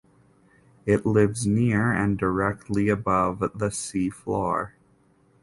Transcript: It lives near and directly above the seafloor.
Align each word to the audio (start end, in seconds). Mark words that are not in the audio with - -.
It 0.87 1.05
lives 1.05 1.45
near 1.45 1.91
and 1.91 2.17
directly 2.17 2.89
above 2.89 3.37
the 3.39 3.69
seafloor. 3.69 4.71